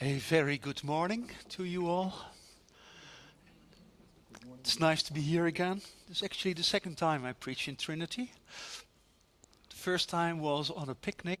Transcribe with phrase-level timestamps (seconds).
[0.00, 2.12] A very good morning to you all.
[4.58, 5.82] It's nice to be here again.
[6.08, 8.32] This is actually the second time I preach in Trinity.
[9.70, 11.38] The first time was on a picnic.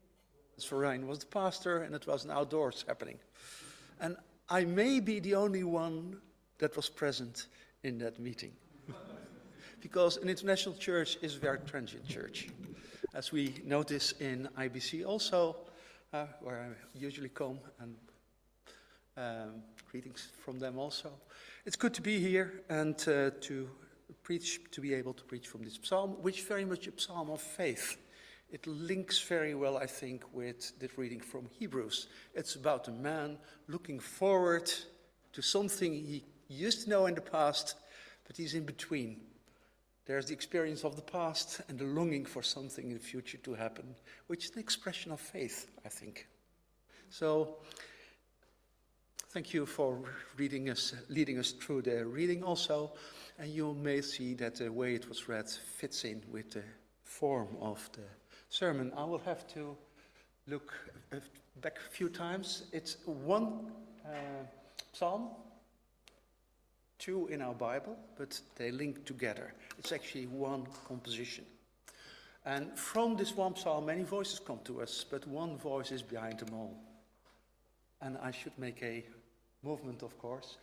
[0.60, 3.18] Sorijn was the pastor, and it was an outdoors happening.
[4.00, 4.16] And
[4.48, 6.20] I may be the only one
[6.58, 7.48] that was present
[7.82, 8.52] in that meeting.
[9.80, 12.50] because an international church is a very transient church.
[13.14, 15.56] As we notice in IBC also,
[16.12, 17.96] uh, where I usually come, and
[19.16, 21.12] um, greetings from them also.
[21.64, 23.70] It's good to be here and uh, to
[24.22, 27.40] preach, to be able to preach from this psalm, which very much a psalm of
[27.40, 27.96] faith.
[28.50, 32.08] It links very well, I think, with the reading from Hebrews.
[32.34, 33.38] It's about a man
[33.68, 34.70] looking forward
[35.32, 37.74] to something he used to know in the past,
[38.26, 39.20] but he's in between.
[40.06, 43.54] There's the experience of the past and the longing for something in the future to
[43.54, 43.94] happen,
[44.26, 46.28] which is an expression of faith, I think.
[47.08, 47.56] So,
[49.34, 49.98] thank you for
[50.36, 52.92] reading us, leading us through the reading also.
[53.36, 56.62] And you may see that the way it was read fits in with the
[57.02, 58.04] form of the
[58.48, 58.92] sermon.
[58.96, 59.76] I will have to
[60.46, 60.72] look
[61.60, 62.66] back a few times.
[62.70, 63.72] It's one
[64.06, 64.46] uh,
[64.92, 65.30] psalm,
[67.00, 69.52] two in our Bible, but they link together.
[69.80, 71.44] It's actually one composition.
[72.46, 76.38] And from this one psalm, many voices come to us, but one voice is behind
[76.38, 76.78] them all.
[78.00, 79.02] And I should make a
[79.64, 80.58] movement, of course.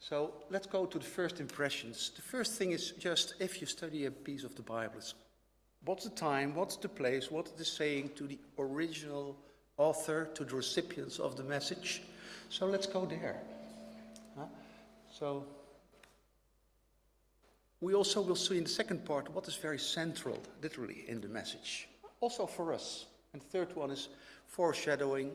[0.00, 2.12] So let's go to the first impressions.
[2.16, 5.00] The first thing is just if you study a piece of the Bible,
[5.84, 9.36] what's the time, what's the place, what is saying to the original
[9.76, 12.02] author, to the recipients of the message.
[12.48, 13.40] So let's go there.
[14.36, 14.46] Huh?
[15.10, 15.44] So
[17.80, 21.28] we also will see in the second part what is very central, literally, in the
[21.28, 21.88] message,
[22.20, 23.06] also for us.
[23.32, 24.08] And the third one is
[24.46, 25.32] foreshadowing.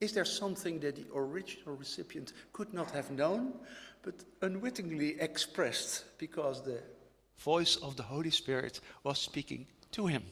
[0.00, 3.54] Is there something that the original recipient could not have known,
[4.02, 6.82] but unwittingly expressed because the
[7.38, 10.22] voice of the Holy Spirit was speaking to him?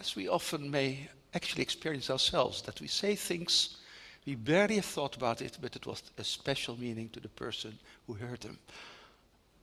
[0.00, 3.76] As we often may actually experience ourselves, that we say things
[4.28, 7.78] we barely have thought about it, but it was a special meaning to the person
[8.06, 8.58] who heard them.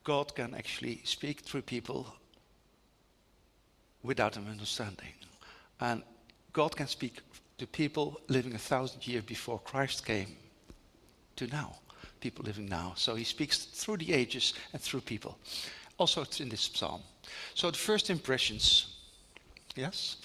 [0.03, 2.07] God can actually speak through people
[4.01, 5.13] without an understanding.
[5.79, 6.01] And
[6.51, 7.19] God can speak
[7.57, 10.35] to people living a thousand years before Christ came
[11.35, 11.75] to now,
[12.19, 12.93] people living now.
[12.95, 15.37] So he speaks through the ages and through people.
[15.97, 17.01] Also, it's in this psalm.
[17.53, 18.97] So, the first impressions,
[19.75, 20.17] yes?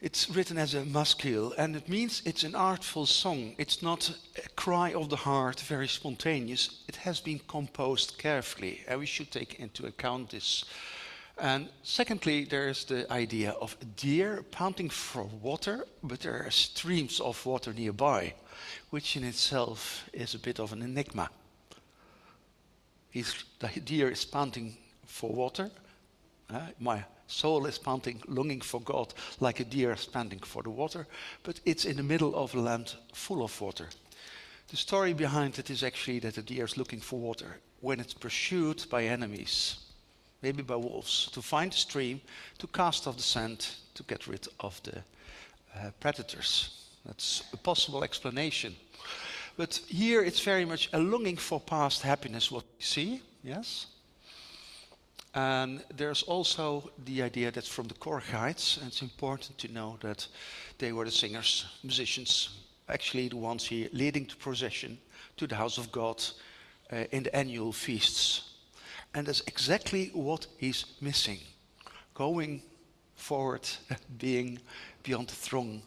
[0.00, 3.54] It's written as a maskil, and it means it's an artful song.
[3.58, 4.10] It's not
[4.42, 6.82] a cry of the heart, very spontaneous.
[6.88, 10.64] It has been composed carefully, and we should take into account this.
[11.38, 17.20] And secondly, there's the idea of a deer panting for water, but there are streams
[17.20, 18.34] of water nearby,
[18.90, 21.30] which in itself is a bit of an enigma.
[23.10, 24.76] He's, the deer is panting
[25.06, 25.70] for water.
[26.52, 30.70] Uh, my soul is panting, longing for God, like a deer is panting for the
[30.70, 31.06] water,
[31.42, 33.88] but it's in the middle of a land full of water.
[34.68, 38.14] The story behind it is actually that the deer is looking for water when it's
[38.14, 39.78] pursued by enemies,
[40.42, 42.20] maybe by wolves, to find a stream,
[42.58, 46.86] to cast off the sand, to get rid of the uh, predators.
[47.04, 48.76] That's a possible explanation.
[49.56, 53.86] But here it's very much a longing for past happiness, what we see, yes?
[55.34, 60.26] And there's also the idea that from the Korahites, and it's important to know that
[60.78, 62.50] they were the singers, musicians,
[62.88, 64.98] actually the ones here leading the procession
[65.36, 66.22] to the house of God
[66.92, 68.49] uh, in the annual feasts.
[69.14, 71.38] And that's exactly what he's missing.
[72.14, 72.62] Going
[73.14, 73.68] forward,
[74.18, 74.58] being
[75.02, 75.82] beyond the throng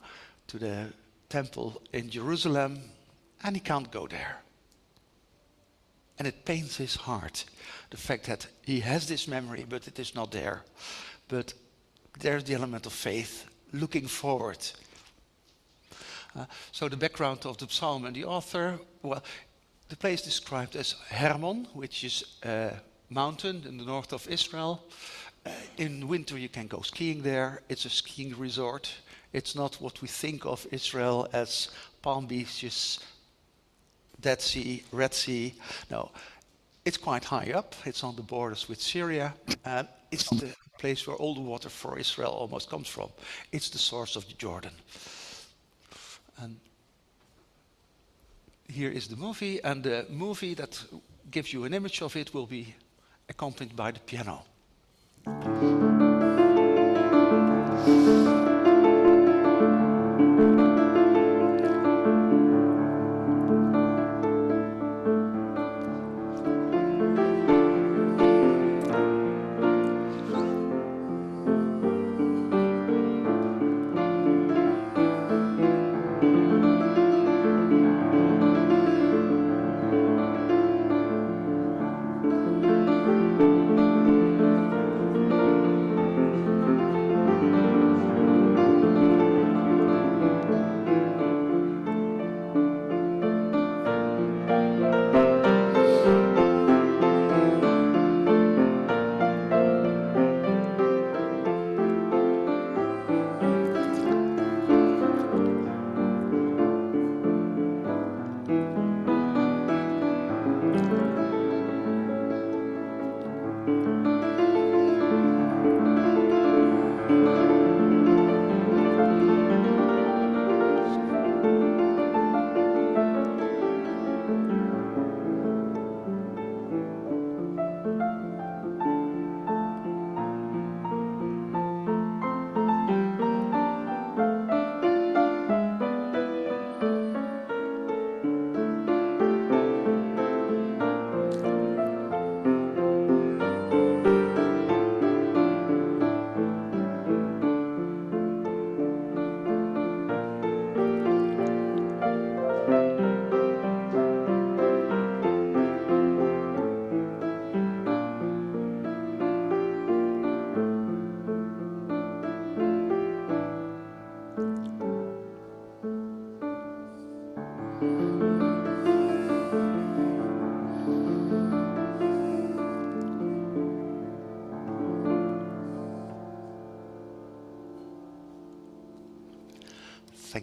[0.48, 0.94] to the
[1.30, 2.80] temple in Jerusalem,
[3.44, 4.42] and he can't go there.
[6.20, 7.46] And it pains his heart,
[7.90, 10.64] the fact that he has this memory, but it is not there.
[11.28, 11.54] But
[12.20, 14.60] there's the element of faith, looking forward.
[16.36, 19.24] Uh, so the background of the psalm and the author, well,
[19.90, 22.74] the place described as Hermon, which is a
[23.14, 24.84] mountain in the north of Israel.
[25.46, 27.62] Uh, in winter you can go skiing there.
[27.70, 28.94] It's a skiing resort.
[29.34, 31.70] It's not what we think of Israel as
[32.02, 33.00] palm beaches,
[34.20, 35.54] Dead Sea, Red Sea.
[35.90, 36.12] No,
[36.86, 37.76] it's quite high up.
[37.86, 39.34] It's on the borders with Syria.
[39.66, 43.10] And it's the place where all the water for Israel almost comes from.
[43.52, 44.74] It's the source of the Jordan.
[46.38, 46.60] And
[48.68, 50.84] here is the movie, and the movie that
[51.32, 52.76] gives you an image of it will be
[53.30, 54.44] accompanied by the piano.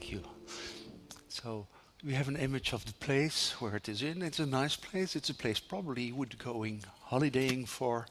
[0.00, 0.22] Thank you.
[1.28, 1.66] So
[2.02, 4.22] we have an image of the place where it is in.
[4.22, 5.14] It's a nice place.
[5.14, 8.06] It's a place probably you would going holidaying for.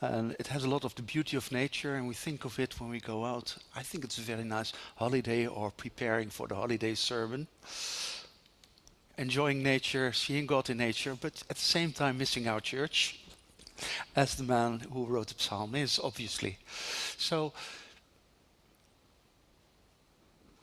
[0.00, 2.78] And it has a lot of the beauty of nature, and we think of it
[2.78, 3.56] when we go out.
[3.74, 7.48] I think it's a very nice holiday or preparing for the holiday sermon.
[9.18, 13.18] Enjoying nature, seeing God in nature, but at the same time missing our church,
[14.14, 16.58] as the man who wrote the psalm is, obviously.
[17.18, 17.52] So,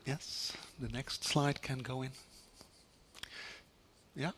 [0.06, 2.12] yes, the next slide can go in.
[4.16, 4.32] Yeah?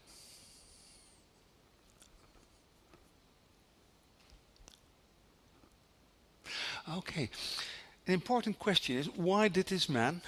[6.97, 7.29] Okay.
[8.07, 10.21] An important question is why did this man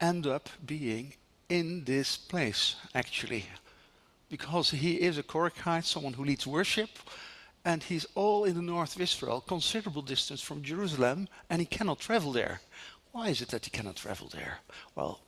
[0.00, 1.14] end up being
[1.48, 3.46] in this place, actually?
[4.28, 6.90] Because he is a Korakhite, someone who leads worship,
[7.64, 11.98] and he's all in the north of Israel, considerable distance from Jerusalem, and he cannot
[11.98, 12.60] travel there.
[13.14, 14.58] Why is it that he cannot travel there?
[14.96, 15.20] Well,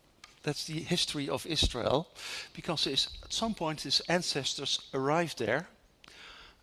[0.42, 2.08] that's the history of Israel,
[2.52, 5.68] because his, at some point his ancestors arrived there,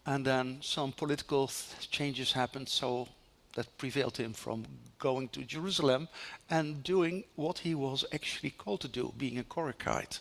[0.05, 1.49] and then some political
[1.89, 3.07] changes happened, so
[3.53, 4.65] that prevailed him from
[4.99, 6.09] going to Jerusalem
[6.49, 10.19] and doing what he was actually called to do, being a Korakhite,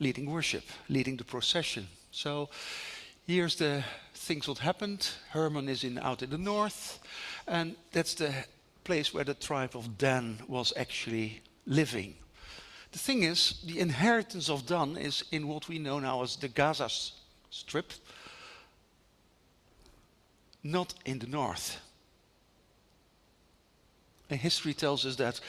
[0.00, 1.86] leading worship, leading the procession.
[2.10, 2.50] So
[3.24, 3.84] here's the
[4.14, 5.10] things what happened.
[5.30, 6.98] Hermon is in out in the north,
[7.46, 8.34] and that's the
[8.84, 12.14] place where the tribe of Dan was actually living.
[12.92, 16.48] The thing is, the inheritance of Dan is in what we know now as the
[16.48, 16.88] Gaza
[17.50, 17.92] Strip,
[20.62, 21.80] not in the north.
[24.30, 25.40] And history tells us that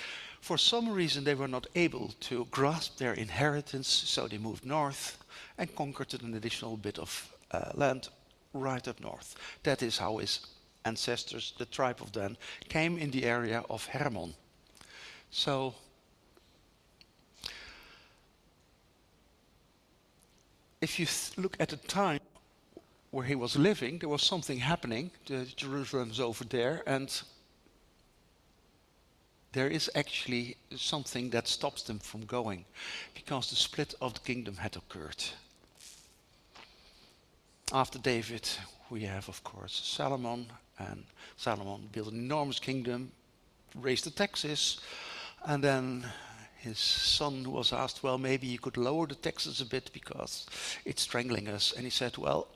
[0.42, 5.18] for some reason they were not able to grasp their inheritance, so they moved north
[5.58, 8.10] and conquered an additional bit of uh, land
[8.54, 9.36] right up north.
[9.64, 10.40] That is how his
[10.86, 12.38] ancestors, the tribe of Dan,
[12.70, 14.34] came in the area of Hermon.
[15.32, 15.74] So
[20.82, 21.08] if you
[21.42, 22.20] look at the time
[23.12, 25.12] where he was living, there was something happening.
[25.28, 27.10] The Jerusalem's over there, and
[29.54, 32.66] there is actually something that stops them from going
[33.14, 35.24] because the split of the kingdom had occurred.
[37.72, 38.50] After David,
[38.90, 40.48] we have, of course, Solomon,
[40.80, 41.04] and
[41.38, 43.12] Solomon built an enormous kingdom,
[43.76, 44.80] raised the taxes,
[45.46, 46.06] and then
[46.58, 50.46] his son was asked, Well, maybe you could lower the taxes a bit because
[50.86, 51.74] it's strangling us.
[51.74, 52.48] And he said, Well,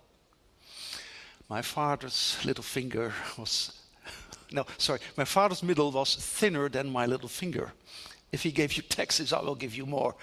[1.50, 3.74] my father's little finger was
[4.52, 7.74] no, sorry, my father's middle was thinner than my little finger.
[8.32, 10.16] If he gave you taxes, I will give you more.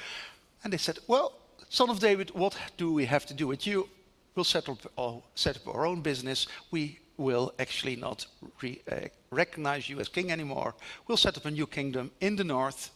[0.62, 1.32] And they said, Well,
[1.68, 3.88] son of David, what do we have to do with you?
[4.34, 6.46] We'll set up, uh, set up our own business.
[6.70, 8.26] We will actually not
[8.62, 10.74] re, uh, recognize you as king anymore.
[11.06, 12.90] We'll set up a new kingdom in the north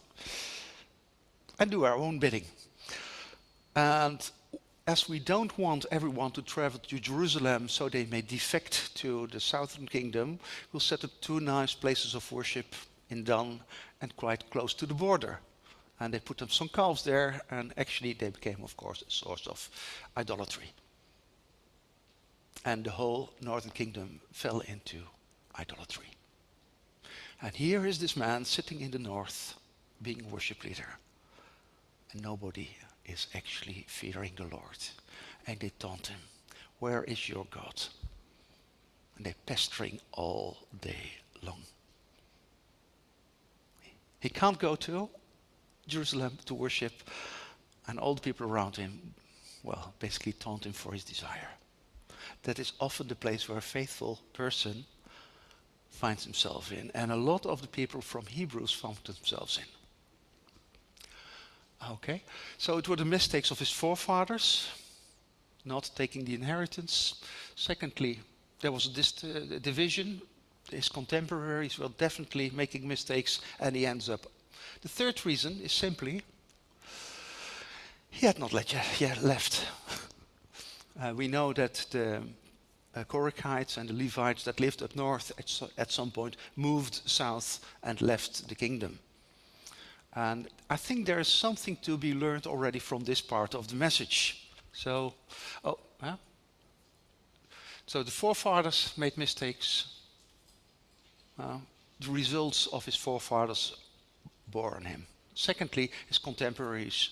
[1.59, 2.45] and do our own bidding.
[3.75, 4.29] And
[4.87, 9.39] as we don't want everyone to travel to Jerusalem so they may defect to the
[9.39, 10.39] southern kingdom,
[10.71, 12.75] we'll set up two nice places of worship
[13.09, 13.59] in Dan
[14.01, 15.39] and quite close to the border.
[15.99, 19.47] And they put up some calves there, and actually they became, of course, a source
[19.47, 19.69] of
[20.15, 20.73] idolatry.
[22.65, 24.97] And the whole northern kingdom fell into
[25.57, 26.07] idolatry.
[27.41, 29.55] And here is this man sitting in the north,
[30.01, 30.97] being worship leader,
[32.11, 32.69] and nobody
[33.05, 34.77] is actually fearing the Lord.
[35.47, 36.19] And they taunt him,
[36.79, 37.81] Where is your God?
[39.15, 41.61] And they're pestering all day long.
[44.19, 45.09] He can't go to
[45.87, 46.93] Jerusalem to worship,
[47.87, 49.13] and all the people around him,
[49.63, 51.49] well, basically taunt him for his desire.
[52.43, 54.85] That is often the place where a faithful person
[55.89, 59.65] finds himself in, and a lot of the people from Hebrews found themselves in.
[61.91, 62.23] Okay,
[62.57, 64.69] so it were the mistakes of his forefathers,
[65.65, 67.15] not taking the inheritance.
[67.55, 68.19] Secondly,
[68.59, 70.21] there was this uh, division.
[70.71, 74.25] His contemporaries were definitely making mistakes, and he ends up.
[74.81, 76.21] The third reason is simply
[78.11, 78.53] he had not
[78.99, 79.65] yet left.
[80.97, 82.21] Uh, we know that the
[82.95, 87.01] uh, Korachites and the Levites that lived up north at, so, at some point moved
[87.05, 88.99] south and left the kingdom.
[90.13, 93.75] And I think there is something to be learned already from this part of the
[93.75, 94.49] message.
[94.73, 95.13] So,
[95.63, 96.15] oh, yeah.
[97.85, 99.87] So the forefathers made mistakes.
[101.39, 101.57] Uh,
[101.99, 103.75] the results of his forefathers
[104.47, 105.05] bore on him.
[105.35, 107.09] Secondly, his contemporaries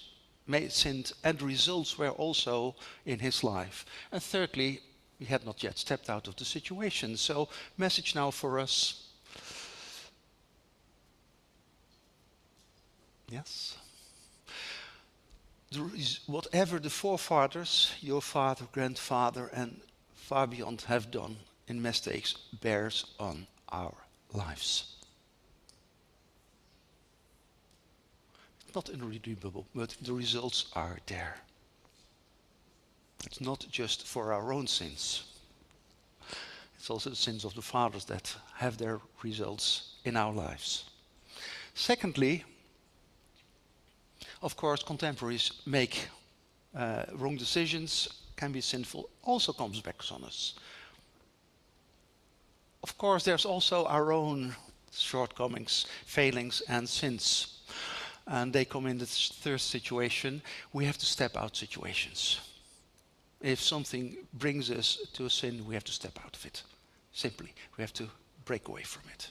[1.24, 2.76] and results were also
[3.06, 3.86] in his life.
[4.12, 4.82] And thirdly,
[5.20, 7.18] he had not yet stepped out of the situation.
[7.18, 9.08] So, message now for us
[13.30, 13.78] Yes.
[16.28, 19.82] whatever the forefathers, your father, grandfather, and
[20.16, 21.38] far beyond have done
[21.68, 23.94] in mistakes bears on our
[24.34, 24.97] lives.
[28.78, 31.38] Not irredeemable, but the results are there.
[33.26, 35.24] It's not just for our own sins.
[36.78, 40.86] It's also the sins of the fathers that have their results in our lives.
[41.74, 42.44] Secondly,
[44.44, 46.08] of course, contemporaries make
[46.76, 50.54] uh, wrong decisions, can be sinful, also comes back on us.
[52.84, 54.56] Of course, there's also our own
[54.92, 57.57] shortcomings, failings, and sins.
[58.28, 60.42] And they come in the third situation.
[60.74, 62.42] We have to step out situations.
[63.42, 66.64] If something brings us to a sin, we have to step out of it.
[67.14, 68.10] Simply, we have to
[68.46, 69.30] break away from it.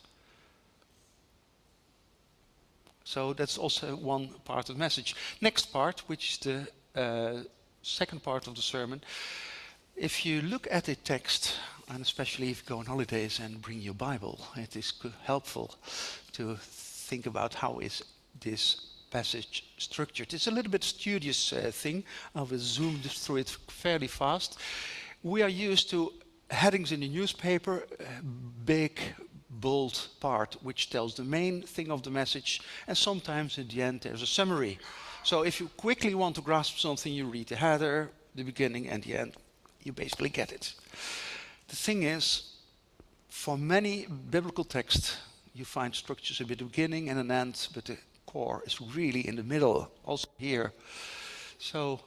[3.04, 5.14] So that's also one part of the message.
[5.40, 7.42] Next part, which is the uh,
[7.82, 9.00] second part of the sermon.
[9.94, 11.56] If you look at the text,
[11.88, 14.92] and especially if you go on holidays and bring your Bible, it is
[15.24, 15.74] helpful
[16.32, 18.02] to think about how is
[18.40, 20.34] this passage structured.
[20.34, 22.04] It's a little bit studious uh, thing.
[22.34, 24.58] I will zoom through it fairly fast.
[25.22, 26.12] We are used to
[26.50, 28.04] headings in the newspaper, uh,
[28.64, 29.00] big,
[29.48, 34.00] bold part which tells the main thing of the message, and sometimes at the end
[34.02, 34.78] there's a summary.
[35.22, 39.02] So if you quickly want to grasp something, you read the header, the beginning, and
[39.02, 39.32] the end.
[39.82, 40.74] You basically get it.
[41.68, 42.52] The thing is,
[43.28, 45.16] for many biblical texts,
[45.54, 49.36] you find structures at the beginning and an end, but the core is really in
[49.36, 50.72] the middle, also here.
[51.58, 52.00] So,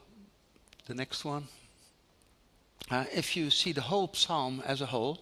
[0.85, 1.47] the next one.
[2.91, 5.19] Uh, if you see the whole psalm as a whole,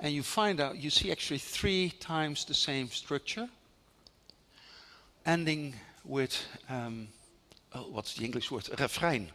[0.00, 3.48] and you find out, you see actually three times the same structure,
[5.24, 7.08] ending with, um,
[7.74, 8.68] oh, what's the English word?
[8.78, 9.28] Refrain.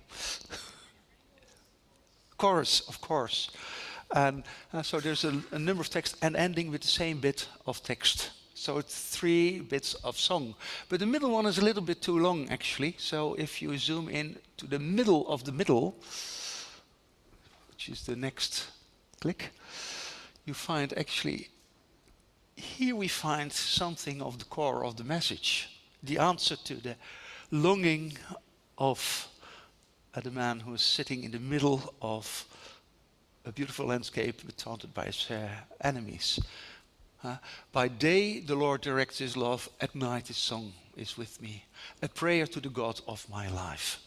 [2.37, 3.51] Chorus, of course.
[4.13, 7.47] And uh, so there's a, a number of texts and ending with the same bit
[7.65, 8.31] of text.
[8.61, 10.53] So it's three bits of song.
[10.87, 12.95] But the middle one is a little bit too long, actually.
[12.99, 15.95] So if you zoom in to the middle of the middle,
[17.71, 18.67] which is the next
[19.19, 19.49] click,
[20.45, 21.47] you find actually,
[22.55, 26.95] here we find something of the core of the message, the answer to the
[27.49, 28.15] longing
[28.77, 29.27] of
[30.13, 32.45] uh, the man who is sitting in the middle of
[33.43, 35.49] a beautiful landscape taunted by his uh,
[35.83, 36.39] enemies.
[37.23, 37.37] Uh,
[37.71, 41.65] by day the Lord directs his love, at night his song is with me,
[42.01, 43.99] a prayer to the God of my life.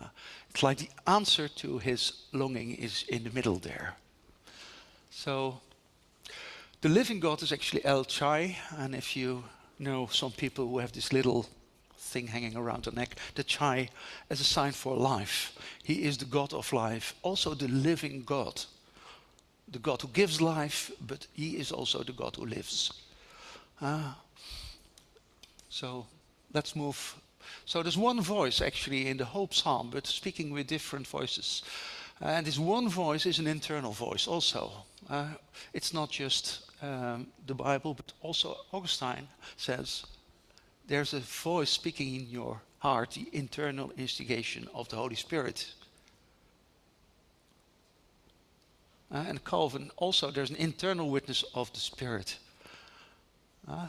[0.00, 0.08] Uh,
[0.50, 3.94] it's like the answer to his longing is in the middle there.
[5.10, 5.60] So
[6.80, 9.44] the living God is actually El Chai, and if you
[9.78, 11.46] know some people who have this little
[11.96, 13.88] thing hanging around their neck, the Chai
[14.28, 15.56] as a sign for life.
[15.82, 18.64] He is the God of life, also the living God.
[19.72, 22.92] The God who gives life, but he is also the God who lives.
[23.80, 24.18] Ah.
[25.68, 26.06] So
[26.52, 27.16] let's move.
[27.64, 31.62] So there's one voice actually in the whole psalm, but speaking with different voices.
[32.20, 34.70] And this one voice is an internal voice also.
[35.08, 35.28] Uh,
[35.72, 40.04] it's not just um, the Bible, but also Augustine says
[40.86, 45.66] there's a voice speaking in your heart, the internal instigation of the Holy Spirit.
[49.12, 52.38] Uh, and Calvin also, there's an internal witness of the Spirit.
[53.68, 53.88] Uh,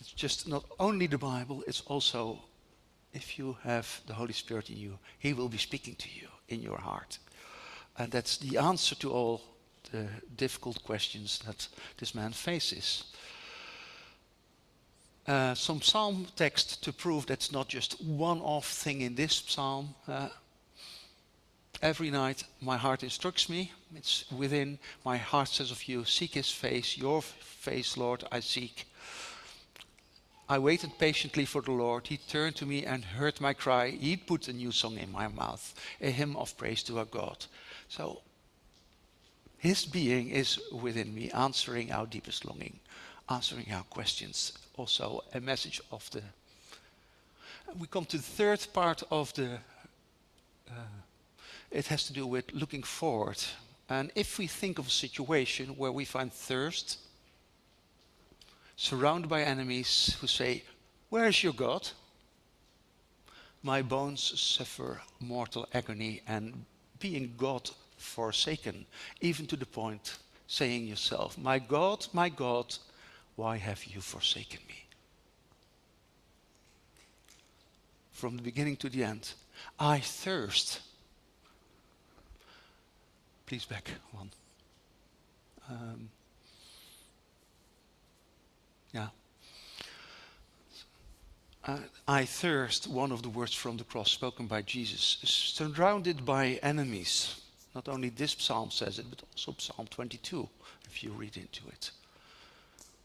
[0.00, 2.38] it's just not only the Bible, it's also
[3.12, 6.62] if you have the Holy Spirit in you, He will be speaking to you in
[6.62, 7.18] your heart.
[7.98, 9.40] And that's the answer to all
[9.92, 10.06] the
[10.36, 11.68] difficult questions that
[11.98, 13.04] this man faces.
[15.26, 19.94] Uh, some psalm text to prove that's not just one-off thing in this psalm.
[20.06, 20.28] Uh,
[21.82, 23.72] every night my heart instructs me.
[23.94, 28.86] It's within my heart says of you, seek his face, your face, Lord, I seek.
[30.48, 32.06] I waited patiently for the Lord.
[32.06, 33.90] He turned to me and heard my cry.
[33.90, 37.46] He put a new song in my mouth, a hymn of praise to our God.
[37.88, 38.20] So
[39.58, 42.78] his being is within me, answering our deepest longing,
[43.28, 44.52] answering our questions.
[44.76, 46.22] Also, a message of the.
[47.76, 49.58] We come to the third part of the.
[50.70, 50.72] Uh,
[51.70, 53.42] it has to do with looking forward.
[53.88, 56.98] And if we think of a situation where we find thirst,
[58.76, 60.62] surrounded by enemies who say,
[61.08, 61.88] Where is your God?
[63.62, 66.64] My bones suffer mortal agony, and
[67.00, 68.86] being God forsaken,
[69.20, 72.76] even to the point saying yourself, My God, my God,
[73.34, 74.84] Why have you forsaken me?
[78.12, 79.32] From the beginning to the end,
[79.78, 80.80] I thirst.
[83.46, 84.30] Please back one.
[85.70, 86.08] Um,
[88.92, 89.08] yeah.
[91.64, 91.78] Uh,
[92.08, 97.40] I thirst, one of the words from the cross spoken by Jesus, surrounded by enemies.
[97.72, 100.48] Not only this psalm says it, but also Psalm 22,
[100.86, 101.90] if you read into it,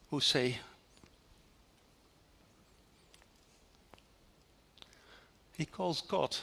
[0.10, 0.58] who say,
[5.56, 6.36] He calls God.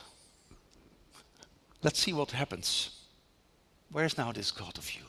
[1.83, 2.98] Let's see what happens.
[3.91, 5.03] Where's now this God of you?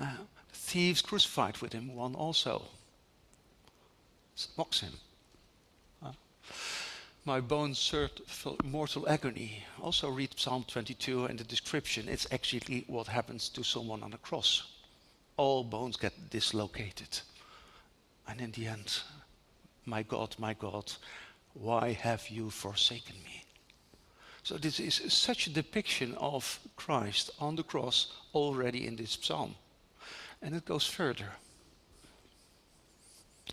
[0.00, 0.16] Uh,
[0.52, 2.62] thieves crucified with him, one also
[4.56, 4.92] mocks him.
[6.02, 6.12] Uh,
[7.24, 8.22] my bones served
[8.64, 9.64] mortal agony.
[9.82, 12.08] Also read Psalm 22 and the description.
[12.08, 14.62] It's actually what happens to someone on a cross.
[15.36, 17.20] All bones get dislocated.
[18.28, 19.00] And in the end,
[19.84, 20.92] my God, my God,
[21.54, 23.44] why have you forsaken me?
[24.42, 29.54] So this is such a depiction of Christ on the cross already in this psalm.
[30.40, 31.32] And it goes further.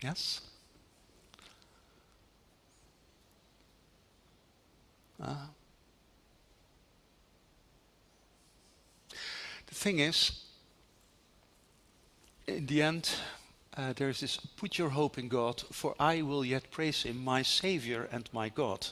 [0.02, 0.42] Yes?
[5.22, 5.36] Uh,
[9.66, 10.44] the thing is,
[12.48, 13.10] in the end,
[13.78, 17.42] uh, there's this put your hope in God, for I will yet praise him, my
[17.42, 18.88] Savior and my God.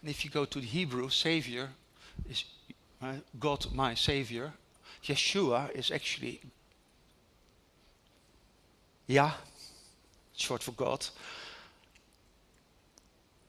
[0.00, 1.70] And if you go to the Hebrew, Savior
[2.28, 2.44] is
[3.38, 4.52] God, my Savior.
[5.04, 6.40] Yeshua is actually
[9.08, 9.32] Yah,
[10.36, 11.06] short for God.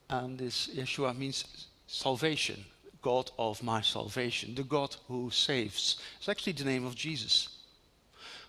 [0.09, 2.63] And this Yeshua means salvation,
[3.01, 5.97] God of my salvation, the God who saves.
[6.17, 7.49] It's actually the name of Jesus.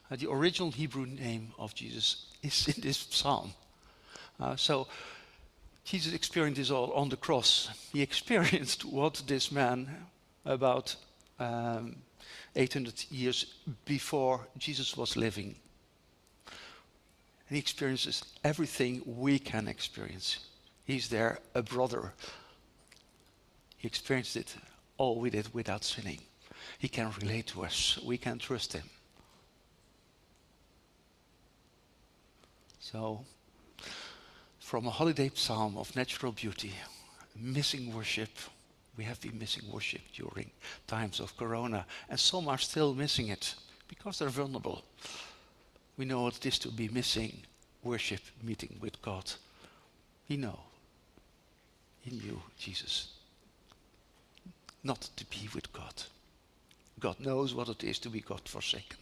[0.08, 3.52] Uh, the original Hebrew name of Jesus is in this psalm.
[4.38, 4.86] Uh, so
[5.90, 7.68] Jesus experienced this all on the cross.
[7.92, 10.06] He experienced what this man,
[10.44, 10.94] about
[11.40, 11.96] um,
[12.54, 15.56] 800 years before Jesus was living,
[16.46, 20.38] and he experiences everything we can experience.
[20.84, 22.12] He's there, a brother.
[23.76, 24.54] He experienced it
[24.96, 26.20] all we did without sinning.
[26.78, 27.98] He can relate to us.
[28.04, 28.88] We can trust him.
[32.78, 33.24] So,
[34.70, 36.72] from a holiday psalm of natural beauty,
[37.34, 38.30] missing worship,
[38.96, 40.48] we have been missing worship during
[40.86, 43.56] times of corona, and some are still missing it
[43.88, 44.84] because they're vulnerable.
[45.96, 47.42] We know what it is to be missing
[47.82, 49.32] worship meeting with God.
[50.28, 50.60] He know
[52.04, 53.08] in you, Jesus,
[54.84, 56.04] not to be with God.
[57.00, 58.98] God knows what it is to be God forsaken.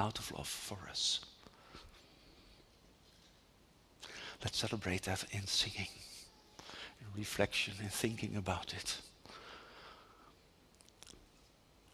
[0.00, 1.20] Out of love for us.
[4.44, 5.88] Let's celebrate that in singing,
[7.00, 8.98] in reflection, in thinking about it.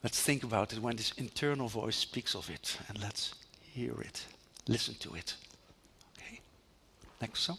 [0.02, 4.24] Let's think about it when this internal voice speaks of it and let's hear it,
[4.66, 5.36] listen to it.
[6.18, 6.40] Okay?
[7.20, 7.58] Next song.